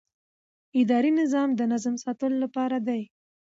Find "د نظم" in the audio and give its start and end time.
1.55-1.95